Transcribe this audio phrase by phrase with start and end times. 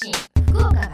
[0.00, 0.12] 信
[0.46, 0.87] 福岡。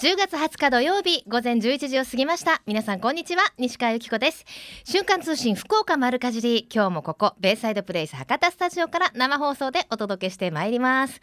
[0.00, 2.62] 10月20日土曜日午前11時を過ぎました。
[2.64, 4.46] 皆さんこんにちは西川由紀子です。
[4.84, 11.20] 瞬間通信福岡丸かじり今日もここベイサイドプレイス博多スタジオから生放送でお届けしてまいります。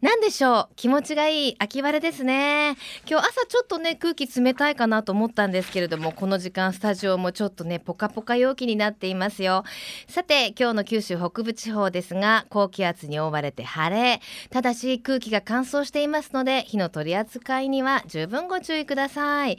[0.00, 2.78] 何でしょう気持ちがいい秋晴れですね。
[3.06, 9.64] 今日朝ちょっとね空気冷たいかなと思ったんですけれどもこの時間スタジオもちょっとねポカポカ陽気になっていますよ。
[10.08, 19.58] さて今日の九州北部地方ですが高気圧に覆われて晴れただし空気が乾燥していますので火の取り扱いには十分ご注意ください。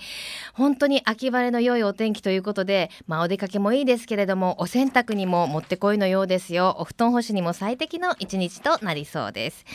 [0.54, 6.78] 本当に秋晴れの良いお天気ということでまあお出かけもいいですけれどもお洗濯にももってこいのようですよ。
[6.80, 9.66] お布団干しにも最適の一日となりそうです。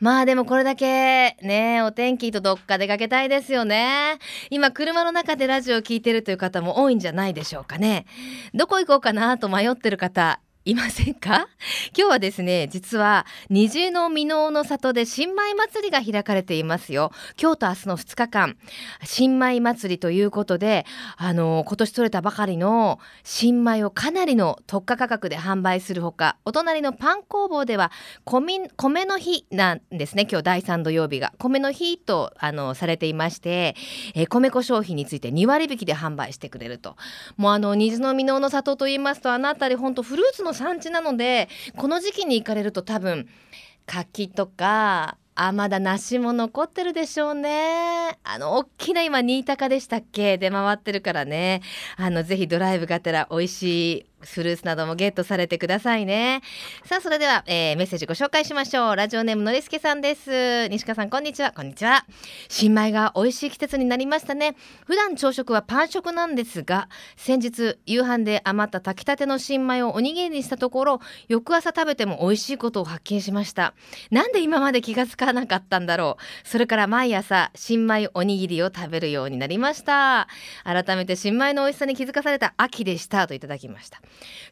[0.00, 4.18] まあでもこれだけねお天気とどっか出かけたいですよね。
[4.48, 8.06] 今車の中でラジオを聞いてるという方も多いんじゃないでしょうかね。
[8.54, 11.48] どこ行こうかなと迷ってる方いませんか？
[11.96, 17.12] 今日はですね実は虹の箕面の里で新米祭りが開かれていますよ。
[17.40, 18.56] 今日と明日の2日間。
[19.04, 27.92] 新米祭りということであの今年採れたばかりの新米をかなりの特価価格で販売するほかお隣のパン工房では
[28.24, 31.34] 米米の日なんですね今日第3土曜日が。
[31.38, 33.76] 米の日とあのされていまして、
[34.14, 36.96] えー、米粉商品について2割引きで販売してくれると。
[37.36, 43.28] もうあの虹の箕面の里と言いますとあの辺り本当フルーツの産地なのでこの時期に行かれると多分
[43.86, 48.16] 柿とかあまだ梨も残ってるでしょうね。
[48.22, 50.38] あの大きな今新高でしたっけ？
[50.38, 51.60] 出回ってるからね。
[51.96, 53.62] あのぜひドライブがてら美味し
[53.98, 56.42] いフルーツなどもゲットされてくださいね。
[56.84, 58.96] さあそれでは、えー、メッセージご紹介しましょう。
[58.96, 60.68] ラジオネームのりすけさんです。
[60.68, 61.52] 西川さんこんにちは。
[61.52, 62.04] こんにちは。
[62.48, 64.56] 新米が美味しい季節になりましたね。
[64.86, 73.74] 普段朝食はパン食なんですが先日夕飯で余った炊きたての新米をおにぎりにしたところ翌朝食べても美味しいことを発見しました。
[74.10, 76.48] なんで今まで気がつかなかったんだろう。
[76.48, 80.28] それから毎朝新米おにぎりを食べるようになりました。
[80.64, 83.26] 改めて新米の美味しさに気づかされた秋でした。
[83.26, 84.00] といただきました。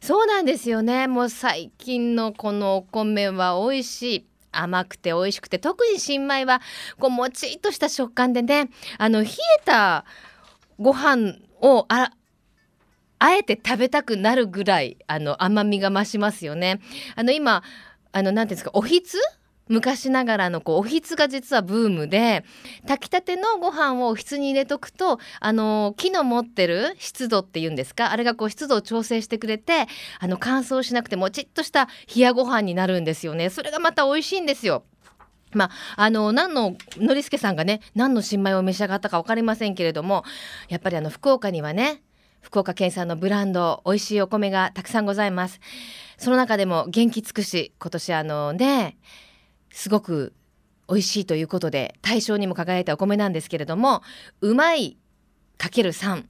[0.01, 6.61] そうなんですよねもう最近のこのお米は美味しい甘くて美味しくて特に新米は
[6.99, 10.05] こうもちっとした食感でねあの冷えた
[10.79, 12.11] ご飯をあ
[13.19, 16.81] あえて食べたくなるぐらいあの甘みが増しますよね。
[17.15, 17.63] あの今
[18.11, 19.17] あのなんていうんですかおひつ
[19.69, 22.43] 昔ながらのこうおひつが実はブームで
[22.87, 28.11] 炊きたてのご飯をおひつに入れとくとあの木の持ってる湿度っていうんですか？
[28.11, 29.87] あれがこう湿度を調整してくれて
[30.19, 33.49] あの乾燥しなくてもちっとした冷やご飯になるんですよね。
[33.49, 34.83] それがまた美味しいんですよ。
[35.53, 40.23] まあ、あの何ののりすけさんがね何の新米を召し上がったか分かりませんけれども
[40.67, 42.01] やっぱりあの福岡にはね
[42.41, 45.59] 福岡県産のブランド美味しいお米がたくさんございます。
[46.17, 48.97] その中でも元気尽くし今年あのね
[49.73, 50.33] すごく
[50.87, 54.03] 美味しいということで大賞にも輝いたお米なんですけれども
[54.39, 54.97] うまい
[55.57, 56.25] かける3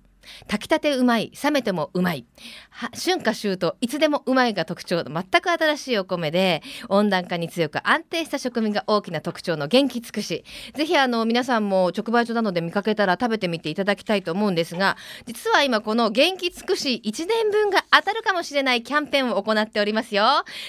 [0.47, 2.25] 炊きたてうまい冷めてもうまい。
[2.71, 10.43] 春夏秋冬いつでもうまいが特徴の全く新しいお米で温暖化に強く安定した食味が大きな特徴の元気尽くし。
[10.75, 20.23] ぜひあの皆さんも直売所などで見かけたら食べてみていただきたいと思うんですが実は今この元気尽くし1年分が当たるかもしれないキャンペーンを行っておりますよ。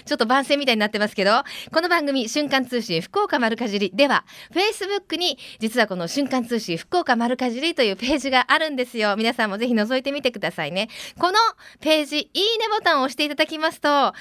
[0.04, 1.42] ちょっと番宣みたいになってますけど
[1.72, 3.90] この番組瞬間通信福岡丸かじり。
[3.94, 9.16] では Facebook に実はこの瞬間通信福岡丸かじりというページがあるんですよ。
[9.16, 10.88] 皆さんさんもぜひ覗いてみてくださいね。
[11.18, 11.38] この
[11.80, 14.14] ページいいねボタンを押していただきますと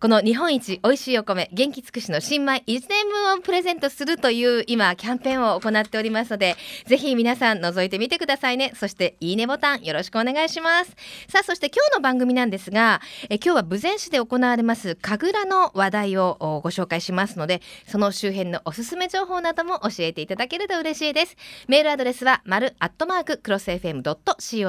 [0.00, 6.54] この日本一美味しいお米元気尽くしの新米1年分をプレゼントするという今キャンペーンを行っておりますので
[6.86, 8.72] ぜひ皆さん覗いてみてくださいね。
[8.76, 10.94] そしていいねボタンよろしくお願いします。
[11.28, 21.36] さあそして今日の番組なんですがえ今日は豊前市で行われます神楽の話題をご紹介しますのでその周辺のおすすめ情報なども教えていただけると嬉しいです。
[21.66, 23.68] メールアドレスは丸アットマーククロス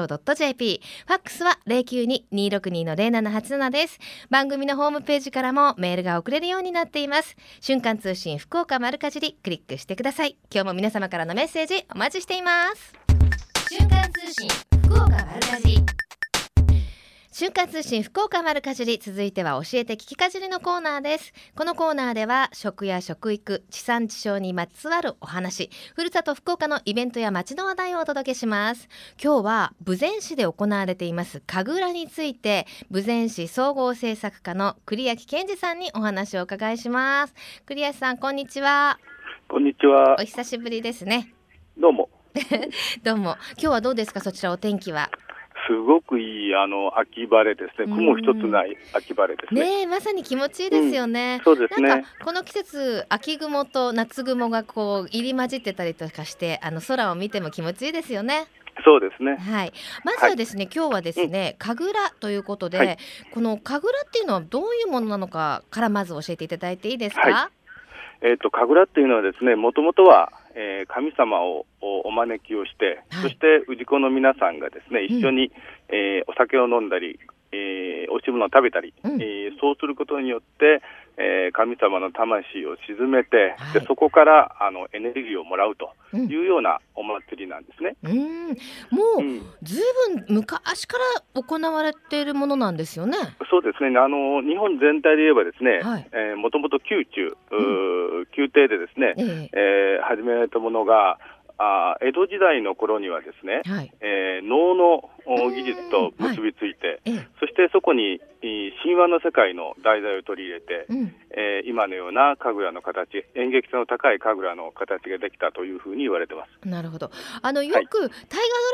[0.06, 3.98] FM.co.jp ファックスは092-262-0787です。
[4.30, 7.36] 番組のホームページからもメールが送れるようになっています。
[7.60, 10.36] 瞬間通信福岡丸かじりクリックしてください。
[10.52, 12.94] 今日も皆様からのメッセージお待ちしています。
[13.68, 14.48] 瞬間通信
[14.84, 16.09] 福岡丸かじり。
[17.40, 21.32] 瞬間通信福岡丸かじり続いては教えて聞きかじりのコーナーです。
[21.56, 28.90] このコーナーでは食や食育地産地消にまつわるお話ふるさと福岡のイベントや街の話題をお届けします。
[29.18, 37.34] 今日は豊前市で行われています神楽について豊前市総合政策課の栗焼健二さんにお話をお伺いします。
[37.64, 38.98] 栗焼さんこんにちは。
[39.48, 40.16] こんにちは。
[40.20, 41.32] お久しぶりですね。
[41.78, 42.10] どうも。
[43.02, 43.38] どうも。
[43.52, 45.10] 今日はどうですかそちらお天気は？
[45.68, 47.86] すごくいいあの秋晴れですね。
[47.86, 49.84] 雲一つない秋晴れですね。
[49.84, 51.36] ねまさに気持ちいいですよね。
[51.38, 52.04] うん、そうですね。
[52.24, 58.46] この季節秋雲と夏雲がこう入り混じってたりとかしてあの空を見ても気持ちいいですよね。
[58.84, 59.36] そうですね。
[59.36, 59.72] はい。
[60.04, 62.98] まずはですね、はい、今日はですね、神楽ということで、はい、
[63.32, 67.20] この神楽っていうのはどういうものなのかからまず教えていただいていいですか？
[67.22, 67.50] は
[68.22, 75.52] い、えっ、ー、と神楽っていうのはですね、もともとは、えー、神様をお招きをして、そして氏子の皆さんがですね、一緒に、うん、
[75.94, 77.18] えー、お酒を飲んだり、
[77.52, 80.82] えー、おし物を食べたり、うん、えー、そうすることによって、
[81.16, 87.96] えー、神様の魂を鎮めて、はい、でそこからあのエネルギーをもらうというようなお祭りなんですね。
[88.02, 88.54] うん、も
[89.18, 89.82] う、ずい
[90.26, 90.96] ぶん昔か
[91.34, 93.16] ら行われているものなんですよね。
[93.50, 93.98] そうですね。
[93.98, 97.62] あの日本全体で言えばですね、はい、えー、もともと宮中、う
[98.22, 101.18] ん、宮廷でですね、えー、えー、始められたものが
[101.60, 105.10] あ江戸時代の頃にはですね、はい、えー、能の
[105.52, 108.18] 技術と結びついて、はい、そしてそこに
[108.82, 116.66] 神話の世界の題材を取り入れて、うん、えー、今のような神楽の形演劇性の高い神楽の形ができたというふうに言われてます。
[116.66, 117.10] なるほど。
[117.42, 118.10] あのよく、はい、大河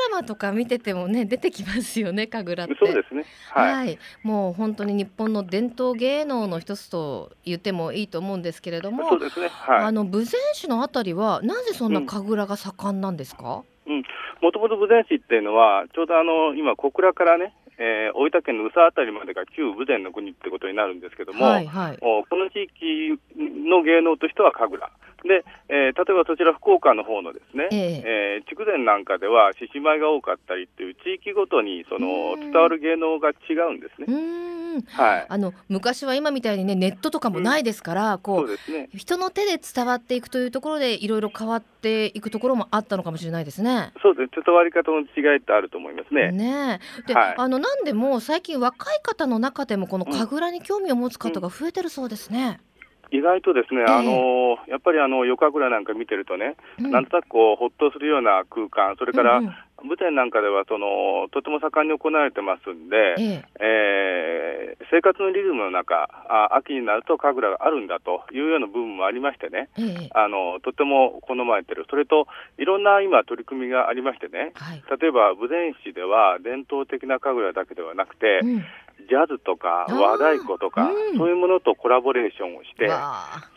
[0.09, 2.85] ドラマとか見ててもね出てきますよね神楽って。
[2.85, 14.03] そうですね、はい、はい、もう本当に日本の伝統芸能の一つと言ってもいいと思うんですけれどもそうですね、はい、あの豊前市のあたりはなぜそんな神楽が盛んなんですか、うん、
[14.41, 24.91] もともと豊前市っていうのはちょうどあの今小倉からねえー、大分県の宇佐辺りまでが旧豊前の国ってことになるんですけども、はいはい、この地域の芸能としては神楽。
[25.23, 34.57] で、えー、例えばそちら福岡の方のですね、えー、えー、筑前なんかでは獅子舞が多かったりっていう地域ごとにその伝わる芸能が違うんですね。
[34.91, 43.91] はい、あの昔は今みたいにねネットとかもないですから、うん、こう、ね、人の手で伝わっていくというところでいろいろ変わっていくところもあったのかもしれないですね。
[44.03, 46.31] そうです伝わり方の違いってあると思いますね。
[46.31, 52.59] ねで、はい、あのなんでも最近若い方の中でもこの神楽に興味を持つ方が増えてるそうですね。
[52.61, 52.67] うん
[53.09, 59.39] 意外とですね、あのやっぱりあの夜神楽なんか見てるとね、うん、なんとなくこうほっとするような空間、それから、
[59.83, 63.45] 舞台なんかではそのとても盛んに行われてますんで、ええ。
[63.59, 72.27] えー、生活のリズムの中あ、秋になると神楽があるんだというような部分もありましてね、えあのとても好まれてる、それと
[72.57, 78.65] いろんな今、取り組みがありましてね、はい、例えば豊前市では伝統的な神楽だけではなくて、うん。
[79.05, 82.89] ジャズとか和太鼓とか、うん、そういうものとコラボレーションをして、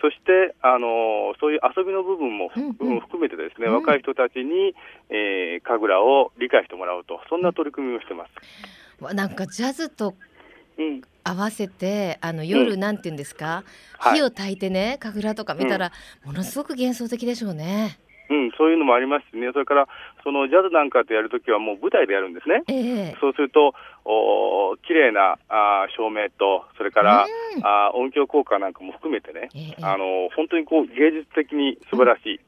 [0.00, 2.76] そしてあのそういう遊びの部分も、うん。
[2.80, 4.74] うん、含めてですね、うん、若い人たちに、
[5.08, 9.14] えー、神楽を理解してもらうと、そんな取り組みをしてます。
[9.14, 10.14] なんかジャズと
[11.24, 13.64] 合わせてあの夜、なんていうんですか、
[13.98, 15.92] 火を焚いてね神楽とか見たら、
[16.24, 17.98] ものすごく幻想的でしょうね。
[18.30, 19.88] うん、そういうのもありますしね、それから
[20.22, 23.74] そのジャズなんかとやるときは、もう舞台でやるんですね、えー、そうすると、
[24.04, 32.40] お綺麗なあ照明と、それから、うん、あ音響効果なんかも含めてね、えー、あの本当にこう芸術的に素晴らしい。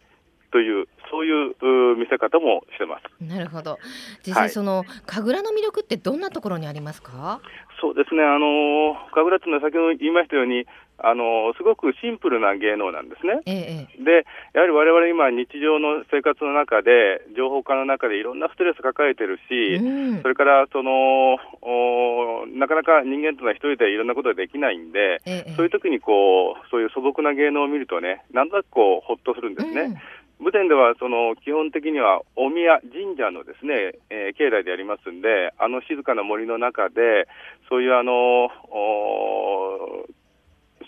[0.53, 3.25] という、そういう見せ方もしてます。
[3.25, 3.79] なるほど。
[4.27, 7.41] 実際その、はい、神楽の魅力ってどんなところにありますか？
[7.81, 8.23] そうですね。
[8.23, 10.67] あの神楽っていうのは先ほど言いましたように、
[11.05, 13.41] あのすごくシンプルな芸能なんですね。
[13.45, 21.39] ええ、で、やはり我々今、日常の生活の中で、情報化の中でいろんなストレス抱えてるし、うん、それからその
[22.55, 29.81] なかなか人間というのは一人でいろんなことができないんで、え、そういう時にこうそういう素朴な芸能を見るとね、なんとなくこうほっとするんですね。
[29.81, 29.97] うん
[30.43, 37.29] 武殿ではその基本的にはお宮神社のですね、えー、境内でありますんで、あの静かな森の中で、
[37.71, 38.51] そういうあの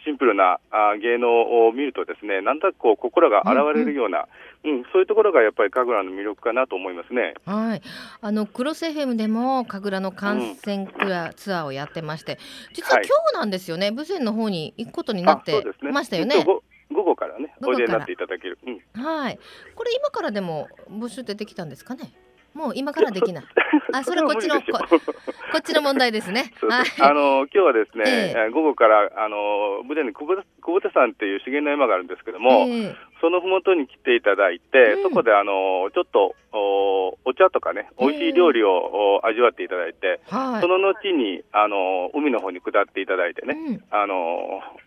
[0.05, 4.27] シンプルなあ芸能を見るとですね、なんとなくこう心が洗われるような、
[4.65, 4.79] うん、うん。
[4.79, 7.35] うん、そういうところがやっぱり神楽の魅力かなと思いますね。
[7.47, 7.83] はい、
[8.21, 10.89] あのクロス FM でも神楽の観戦
[11.37, 12.41] ツアーをやってまして、
[12.75, 16.45] 実は今日なんですよね、豊、前、の方に行くことになってましたよね。
[17.67, 19.39] おいでになっていただける、うん、はい。
[19.75, 22.13] これ今からでも募集出てきたんですかね？
[22.55, 23.45] もう今からできない。
[23.99, 26.53] あ、それこっちのここっちの問題ですね。
[26.69, 30.27] はい、あの今日はですね、えー、午後からあの武田に久
[30.63, 44.15] 保田さんっていう資源の山があるんですけども、えー、そのふもとに来ていただいて、うん、そこであのちょっとおお茶とかね、美味しい料理を、味わっていただいて、はい、その後にあの海の方に下っていただいてね、うん、あの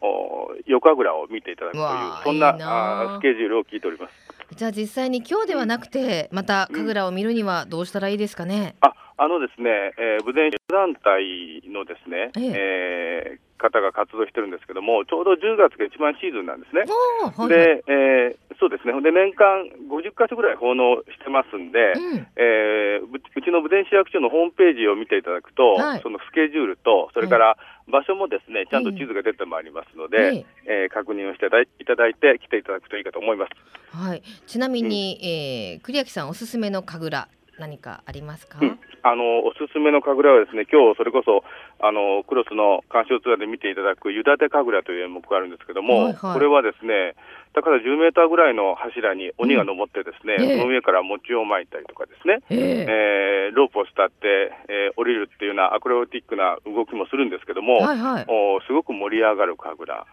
[0.02, 4.37] お横倉を見ていただくというそんなあスケジュールを聞いております。
[4.56, 8.76] じゃあ実際に今日ではなくてまた神楽を見るにはどうしたらいいですかね？
[8.82, 12.54] ああのですね、えー、武前団体のですね、ええ。
[12.56, 16.86] えー、方が活動してるんですけども、ちょうど10月が一番シーズンなんですね。
[16.88, 33.52] はい、で、えー、そうですね、で年間50か所ぐらい奉納してますんで、うん、えー、うちの武田市役所のホームページを見ていただくと、はい、そのスケジュールと、それから場所もですね、ちゃんと地図が出てまいりますので、えー、えー、確認をしていただいて、来ていただくといいかと思います。
[33.96, 41.44] はい、ちなみに、うん、えー、栗秋さん、おすすめの神楽、何かありますか、うん、あのおすすめの神楽はですね今日それこそ
[41.80, 47.16] あのクロスの鑑賞ツアーで見ていただく湯立神楽という演目があるんですけども、はいはい、これはですね
[47.54, 60.06] 高さ10メーターぐらいの柱に鬼が登ってですね、うん、その上から餅をまいたりとかですね、えー、えー、ロープを伝って、えー、降りるっていうようなアクロバティックな動きもするんですけども、はいはい、おすごく盛り上がる神楽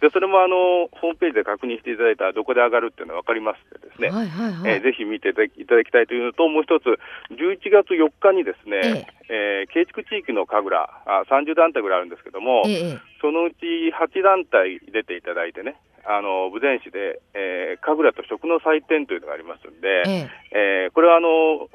[0.00, 6.88] でそれもあのホームページで確認していただいたらどこで上がるっていうのは分かりますのでですね、はいはいはい、えー、ぜひ見ていただきたいというのともう一つ
[7.36, 9.66] 11月4日にですね、ええ。
[9.68, 15.76] ー、慶築地域の神楽あ30団体ぐらいあるんですけども、ええ、そのうち8団体出ていただいてね
[16.06, 20.10] あの豊前市で、えー、神楽と食の祭典というのがありますので、え
[20.52, 21.68] ええー、これはあの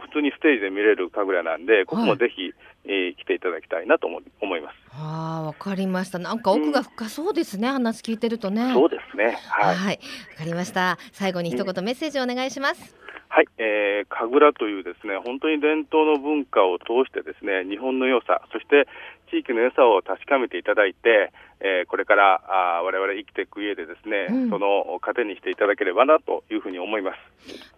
[0.00, 4.76] 普通にステージで見れる神楽なんで、ここもぜひ、はい、えー、来ていただきたいなと思います。
[4.92, 6.18] ああ、わかりました。
[6.18, 8.72] なんか奥が深そうですね、うん、話聞いてるとね。
[8.72, 9.38] そうですね。
[9.48, 9.74] はい。
[9.74, 9.98] わ、はい、
[10.36, 10.98] かりました。
[11.12, 13.02] 最後に一言メッセージをお願いします。
[13.32, 18.86] はい、えー、神楽というですね本当に伝統の文化を通してですね日本の良さそして
[19.32, 27.16] 地域の良さを確かめていただいて、えー、これからあ我々生きていく上でですね、うん、その糧にしていただければなというふうに思います。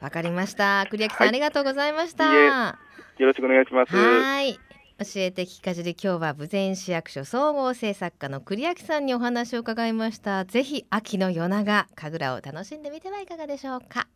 [0.02, 0.86] わかりました。
[0.90, 2.76] 栗焼さん、はい、ありがとうございました。
[3.18, 3.94] よろしくお願いします。
[3.94, 4.58] はい。
[4.98, 10.44] 教えて聞かじり今日は豊前市役所総合政策課の栗焼さんにお話を伺いました。
[10.44, 14.08] ぜひ秋の夜長神楽を楽しんでみてはいかがでしょうか。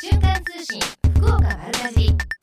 [0.00, 0.80] 瞬間通信
[1.16, 2.37] 福岡丸かじり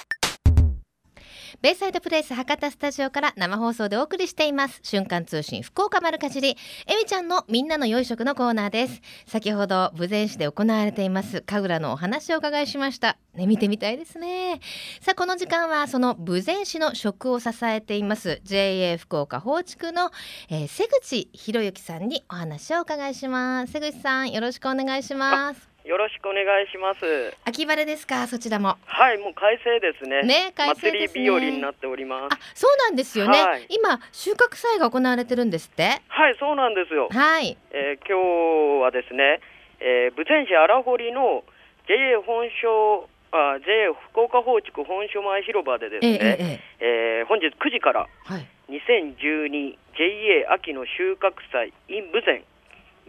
[1.62, 4.80] ベイサイドプレイス博多スタジオから生放送でお送りしています。
[4.84, 6.50] 瞬間通信福岡丸かじり。
[6.50, 9.02] えみちゃんのみんなの良い食のコーナーです。
[9.26, 11.42] 先ほど豊前市で行われています。
[11.42, 13.18] 神楽のお話を伺いしました。
[13.34, 14.60] ね見てみたいですね。
[15.02, 18.42] さあこの時間はその豊前市の食を支えています。
[18.44, 20.12] JA 福岡放畜の、
[20.50, 23.74] えー、瀬口博之さんにお話をお伺いします。
[23.74, 25.75] 瀬口さんよろしくお願いします。
[25.86, 27.38] よろしくお願いします。
[27.46, 28.76] 秋晴れですか、そちらも。
[28.86, 30.24] はい、もう快晴ですね。
[30.24, 32.34] ね、快晴です、ね、日和になっております。
[32.34, 33.40] あ、そうなんですよね。
[33.40, 36.02] はい、今収穫祭が行われてるんですって？
[36.08, 37.08] はい、そうなんですよ。
[37.12, 37.56] はい。
[37.70, 39.42] えー、今日はですね、
[39.80, 41.44] えー、豊前市荒堀の
[41.88, 52.44] JA 本所あ JA 福岡放畜本所前広場でですね、えええー、本日9時から、はい、2012JA 秋の収穫祭 in 豊前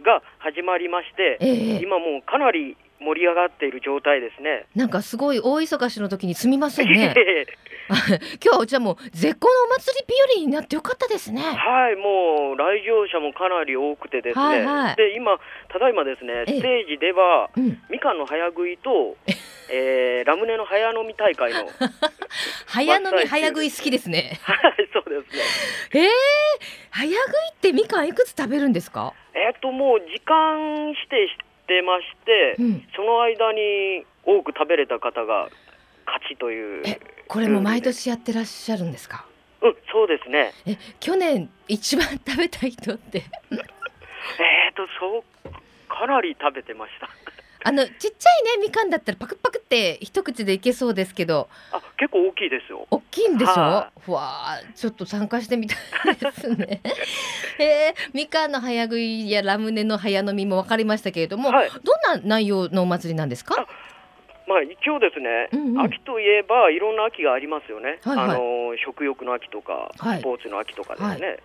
[0.03, 4.65] が始まりまして、えー、今もうかなり盛り上がっている状態ですね。
[4.75, 7.13] なんかすごい大忙しの時にすみませんね。
[7.87, 11.41] 今日はうちはもう絶好のお祭り日和になってよかったですね。
[11.41, 14.45] はい、もう来場者もかなり多くてですね。
[14.45, 15.39] はいはい、で今
[15.69, 19.15] ただいまですねステージでは、うん、みかんの早食いと、
[19.71, 21.69] えー、ラムネの早飲み大会の
[22.67, 24.37] 早飲み早食い好きですね。
[24.43, 24.86] はい、
[25.23, 25.41] ですね。
[25.93, 26.09] えー、
[26.91, 29.13] 早食いってみかんいくつ食べるんですか？
[29.33, 31.35] えっ、ともう時間指定し
[31.67, 35.49] てまして、うん、その間に多く食べれた方が
[36.05, 36.83] 勝ちという。
[37.27, 39.25] これも毎年やってらっしゃるんですか？
[39.61, 40.53] うん、そうですね。
[40.65, 43.23] え、去年一番食べた人って？
[43.51, 45.23] えっと、そう、
[45.89, 47.09] かなり食べてました。
[47.67, 48.11] あのちっちゃい
[48.59, 51.49] ねみかんだったらパクパクって一口でいけそうですけど。
[51.73, 52.87] あ結構大きいですよ。
[52.89, 55.75] 大きいんでしょ、はあ、わちょっと参加してみた
[56.09, 56.81] いですね。
[57.59, 63.67] えー、みかんの早食いやラムネの早飲みも分かりましたけれども、はい、どんな内容のお祭りなんですか？
[64.47, 71.39] まあ、一応ですね、うんうん、秋といえばいろんな秋がありますよね、はいはい、あの食欲の秋とか、スポーツの秋とかですね、はい、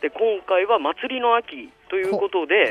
[0.00, 2.70] で今回は祭りの秋ということで、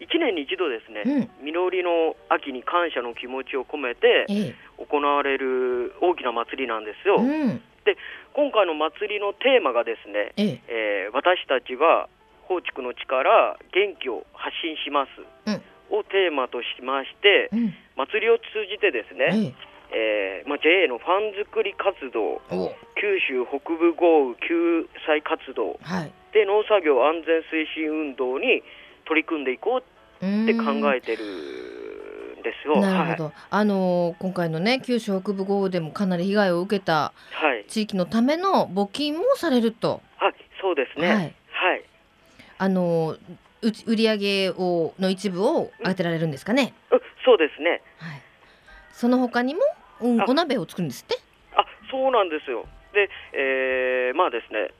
[0.00, 4.26] 1年に一度ですね、うん、実りの秋に感謝の気持ちを込めて
[4.78, 7.16] 行われる大きな祭りなんですよ。
[7.18, 7.96] うん、で
[8.32, 11.08] 今回の祭りのテーマがですね、ええ。
[11.10, 12.08] ー、私たちは
[12.42, 15.10] 放畜の力元気を発信します、
[15.46, 17.48] うん、をテーマとしまして、
[17.96, 19.54] 祭りを通じてですね、
[19.94, 22.42] えーまあ、JA のファン作り活動
[22.98, 28.62] 九州北部豪雨救済活動、はい、で農作業安全推進運動に
[29.04, 29.82] 取り組んでいこ
[30.22, 31.24] うって考えてる
[32.38, 32.80] んですよ。
[32.80, 33.24] なるほど。
[33.24, 37.12] はい、あの今回のね九州北部豪雨でもかなり被害を受けた
[37.68, 40.00] 地域のための募金もされると。
[40.16, 41.08] はい、そうですね。
[41.08, 41.16] はい。
[41.16, 41.84] はい、
[42.58, 43.16] あの
[43.86, 46.74] 売り上げをの一部を当てられるんですかね。
[46.90, 47.82] うん、そうですね。
[47.98, 48.20] はい。
[48.92, 49.60] その他にも、
[50.00, 51.18] うん、お鍋を作るんですって？
[51.56, 52.66] あ、そうなんですよ。
[52.92, 54.70] で、えー、まあですね。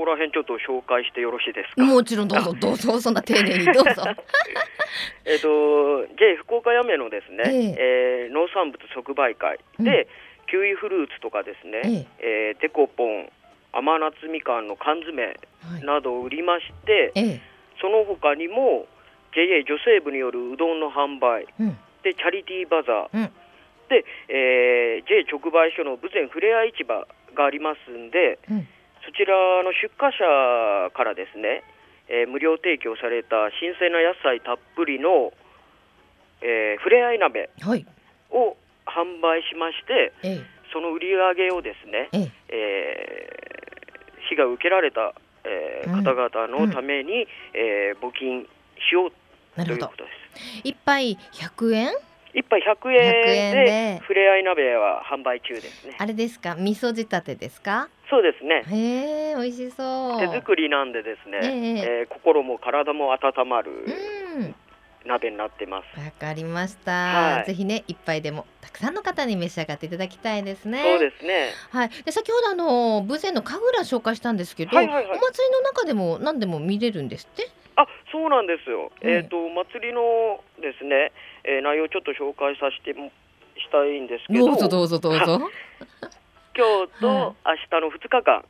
[0.00, 1.84] そこら辺ちょっと紹介してよろしいですか？
[1.84, 4.02] もちろんどうぞ どうぞそんな丁寧にどうぞ。
[5.28, 7.74] えっと J 福岡やめのですね、えー、
[8.24, 10.08] えー、農産物即売会で、
[10.40, 13.30] うん、キウイフルーツとかですね、えー、えー、デコポン
[13.72, 15.36] 甘夏みかんの缶詰
[15.82, 17.40] などを売りまして、はい、
[17.80, 18.86] その他にも
[19.34, 23.32] JA 女性部によるうどんの販売、うん、でチャリティーバザー、うん、
[23.90, 28.68] で、えー、JA 直売所の豊前ふれあい市場がありますんで、うん、
[29.10, 29.34] そちら
[29.66, 31.64] の出荷者からですね、
[32.06, 35.34] えー、無料提供された新鮮な野菜たっぷりの、
[36.42, 38.54] えー、ふれあい鍋を
[38.86, 40.38] 販売しまして、はい、
[40.72, 43.26] その売り上げをですね、ええ。
[44.14, 45.12] ー、被害を受けられた、
[45.42, 48.46] えー、方々のために、うん、えー、募金
[48.78, 49.10] しよう
[49.56, 50.10] ということで
[50.54, 50.60] す。
[50.62, 52.09] 一杯100円？
[52.34, 55.96] 一杯100円でふれあい鍋は販売中ですね。
[55.98, 57.88] あれですか、味噌仕立てですか？
[58.08, 58.64] そうですね。
[58.66, 60.20] へえ、美味しそう。
[60.20, 63.70] 手作りなんでですね、えー、えー、心も体も温まる
[65.04, 66.00] 鍋になってます。
[66.00, 70.82] わかりました、はい、ぜひね一杯でもたくさんの方に召し上がっていただきたいですね。
[70.82, 71.50] そうですね。
[71.70, 71.90] はい。
[72.04, 77.48] で先ほどあの豊前の神楽紹介したんですけど、はいはいはい、お祭りの中でも何でも見れるんですって？
[77.76, 78.90] あ、そうなんですよ。
[79.00, 81.12] うん、えっ、ー、とお祭りのですね、
[81.44, 83.10] えー、内容ちょっと紹介させても
[83.56, 84.46] したいんですけど。
[84.46, 85.40] どうぞどうぞどうぞ。
[86.56, 88.44] 今日と明日の2日間、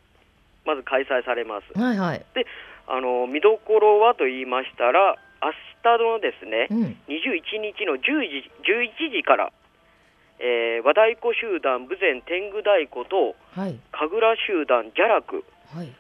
[0.65, 1.79] まず開催されます。
[1.79, 2.47] はいはい、で
[2.87, 9.53] あの見どころはと言いましたら明日のですね、うん、21日の10時11時から、
[10.41, 15.45] えー、和太鼓集団豊前天狗太鼓と、はい、神楽集団邪楽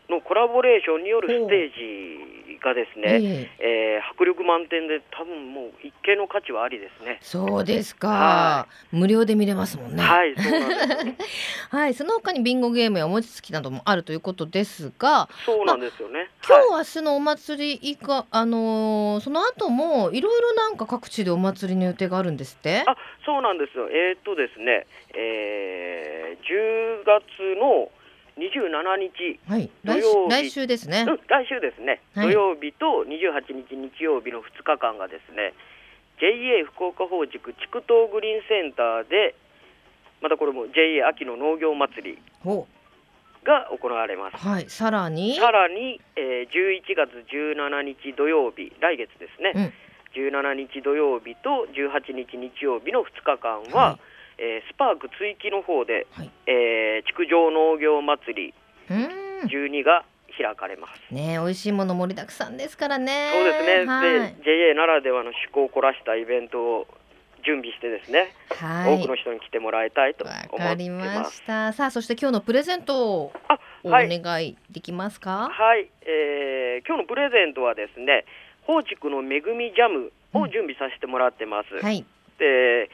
[0.08, 7.18] のコラボレーションによるステージがですね、えー、迫力満点で多分もう一見の価値はありですね。
[7.22, 8.08] そうですか。
[8.08, 10.02] はい、無料で見れますもんね。
[10.02, 10.34] はい。
[11.70, 16.30] はい、その他にビンゴゲームやお餅つきなどもあるということですが、そうなんですよね。
[16.48, 22.84] まあ、今日、明日のお祭り以下、あのー、その後もいろいろなんか各地でお祭りの予定があるんですって？
[22.86, 23.88] あ、そうなんですよ。
[23.90, 27.90] えー、っとですね、えー、10月の
[28.40, 35.52] 27日、はい、来来週ですね、うん、来週ですね、はい、土曜日と28日日曜日の2日間がですね
[36.20, 39.34] JA 福岡法塾地区東グリーンセンターで
[40.22, 42.18] またこれも JA 秋の農業祭り
[43.44, 44.36] が行われます。
[44.36, 45.36] はい、さらに？
[45.36, 54.09] さらに、えー、11月17日土曜日来月ですね、うん、17日土曜日と18日日曜日の2日間は、はい
[54.42, 58.54] えー、スパーク追記の方で、はい、えー、築城農業祭り
[58.88, 60.04] 12が
[60.36, 61.14] 開かれます。
[61.14, 63.30] ね美味しいもの盛りだくさんですからね。
[63.34, 63.84] そうですね。
[63.84, 66.86] はい、で JA ならではの趣向を凝らしたイベントを
[67.44, 71.72] 準備してですね、はい、多くの人に来てもらいたいと思ってわかりました。
[71.74, 73.32] さあそして今日のプレゼントを
[73.84, 74.08] お願
[74.42, 75.50] いできますか？
[75.50, 78.24] はい、えー、今日のプレゼントはですね
[78.66, 82.06] 宝竹の恵みジャムを準備させてもらってます、うん、はい。
[82.38, 82.88] で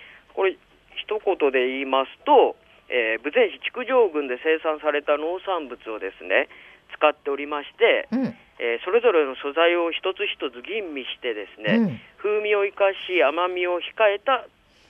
[1.26, 2.54] 言で言いますと、
[2.88, 6.46] えー、豊前市築城郡で生産された農産物をですね
[6.94, 14.46] 使っておりまして、うん、えー、それぞれの素材を一つ一つ吟味してですね、うん、風味を生かし甘みを控えた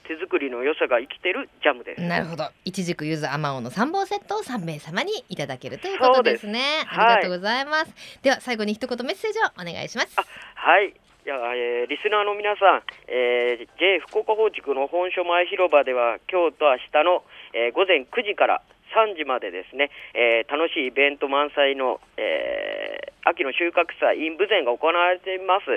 [0.07, 2.01] 手作りの良さが生きてるジャムです。
[2.01, 2.49] なるほど。
[2.63, 6.61] いちじくゆずあまおうの三本セットを三名様にいただけるということですね。
[6.89, 7.79] すありがとうございます。
[7.79, 10.15] はい、では最後に一言メッセージをお願いします。
[10.55, 10.93] はい。
[11.27, 18.63] いやえー、リスナーの皆さん、えー、J 福岡放畜の本所前広場では今日と明日の、えー、午前9時から
[18.95, 25.67] 3時までですね、えー、楽しいイベント満載の、えー、秋の収穫祭 in 豊前が行われています、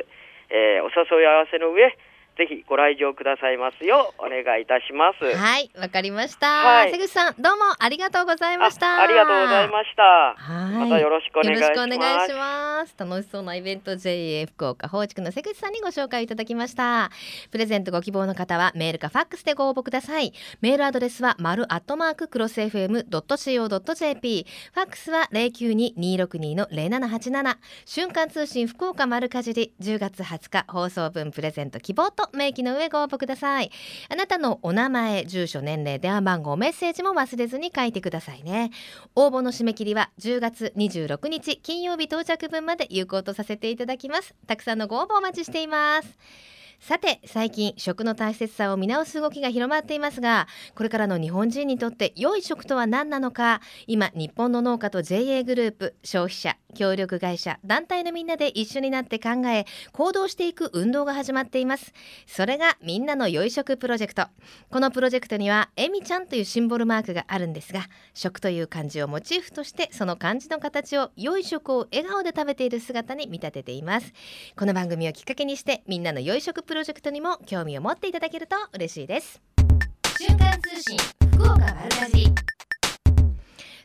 [0.54, 1.98] えー、お誘い合わせの上
[2.40, 5.36] ぜひご来場くださいますようお願いいたします。
[5.36, 9.02] はいわかりました、はい、瀬口さんどうもありがとうございました。
[9.02, 10.02] ありがとうございました。
[10.02, 10.88] はい。
[10.88, 11.70] またよろしくお願いします。
[11.70, 12.94] よろしくお願いします。
[12.96, 17.10] 楽しそうなイベント JA 福岡放畜の瀬口さんにご紹介いただきました。
[17.50, 20.32] プレゼントご希望の方はメールかファックスでご応募ください。
[20.62, 27.58] メールアドレスは丸アットマーククロス FM.co.jp ファックスは零九二二六二の零七八七。
[27.84, 33.70] 瞬間通信福岡丸かじり10月20日放送分プレゼント希望と明記の上ご応募ください。
[34.08, 38.70] あなたのお名前住所年齢電話番号メッセージも忘れずに書いてくださいね。
[39.14, 44.34] 応募の締め切りは10月26日金曜日到着分まで有効とさせていただきます。
[44.46, 46.18] たくさんのご応募お待ちしています。
[46.80, 53.60] さて最近食の大切さを見直す動きが広まっていますがこれからの日本人にとって良い食とは何なのか。
[53.86, 61.92] 今日本の農家と JA グループ消費者協力会社団体のみんなで一緒になって考え行動していく運動が始まっています。
[62.26, 64.26] それがみんなの良い食プロジェクト。
[64.70, 74.12] このプロジェクトにはえみちゃんというシンボルマークがあるんですが食という漢字をモチーフとしてその漢字の形を良い食を笑顔で食べている姿に見立てています。
[74.56, 79.40] この番組をきっかけにしてみんなの良い食プロジェクトにも興味を持っていただけると嬉しいです。
[80.18, 80.98] 瞬間通信
[81.32, 82.30] 福岡丸かじ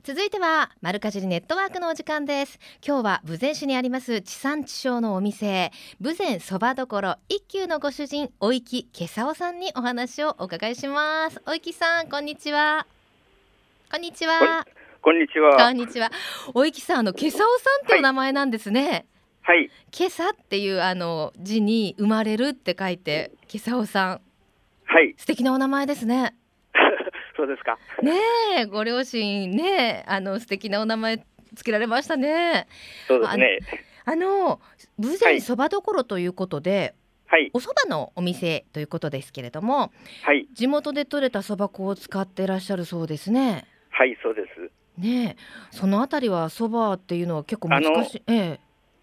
[0.06, 2.60] 続いては丸かじりネットワークのお時間です。
[2.86, 11.42] 今日は豊前市にあります地産地消のお店豊前そばどころ一休のご主人おいきけさおさんにお話をお伺いします。
[11.48, 12.86] おいきさんこんにちは。
[13.92, 14.68] こんにちは。
[15.02, 15.58] こんにちは。
[15.58, 16.12] こんにちは。
[16.54, 19.08] おいきさんあのけさおさんっていう名前なんですね。
[19.42, 19.72] はい。
[19.90, 24.22] けさっていうあの字に生まれるって書いてけさおさん。
[24.86, 25.16] はい。
[25.18, 26.36] 素敵なお名前ですね
[27.36, 27.78] そうですか。
[28.02, 28.14] ね
[28.62, 32.68] え、ご両親ね、あの素敵なお名前つけられましたね。
[33.08, 33.60] そうですね。
[34.06, 34.62] あの
[35.00, 36.94] 豊前そばどころということで、
[37.28, 39.92] はい、お蕎麦のお店ということですけれども、
[40.24, 43.66] はい、地元で採れたそば粉を使っていらっしゃるそうですね。
[43.90, 44.72] はい、そうです。
[45.02, 45.36] ね
[45.72, 48.24] そのあたりはそばっていうのは結構難しい。
[48.28, 48.60] ええ。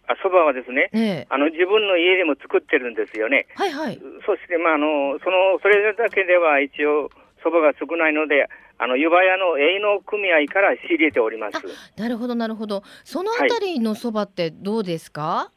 [0.09, 3.47] あそばはですね、ええ、あの自分の家でも作ってるんですよね。
[3.55, 3.99] はいはい。
[4.27, 7.11] そしてまああのそのそれだけでは一応
[7.43, 11.59] そばが少ないので、あの湯葉屋の営農組合から仕入れております。
[11.97, 12.83] なるほどなるほど。
[13.05, 15.51] そのあたりのそばってどうですか？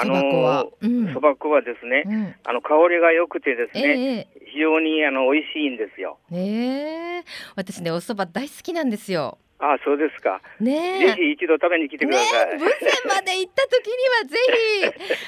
[0.00, 0.70] あの
[1.12, 6.18] そば粉はですね、うん、あの香りが良くてですね、えー、非常にあの美味しいんですよ。
[6.30, 7.22] ええー、
[7.56, 9.38] 私ねお蕎麦大好きなんですよ。
[9.58, 10.40] あそうですか。
[10.60, 12.58] ねぜひ一度食べに来てください。
[12.58, 14.38] ね、豊前まで行った時にはぜ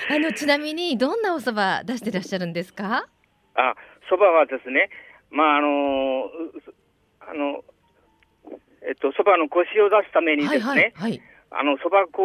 [0.07, 3.09] ひあのちなみにどんなお蕎麦出してらっしゃるんですか？
[3.57, 3.75] あ、
[4.09, 4.89] 蕎麦はですね、
[5.31, 6.31] まああの
[7.21, 7.65] あの
[8.87, 12.23] えっとそばのコシを出すためにですね、はいはいはい、あのそば粉